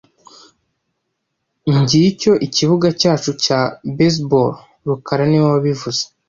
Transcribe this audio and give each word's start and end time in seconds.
Ngicyo 1.75 2.31
ikibuga 2.45 2.87
cyacu 2.99 3.31
cya 3.43 3.59
baseball 3.97 4.51
rukara 4.87 5.23
niwe 5.27 5.47
wabivuze 5.53 6.01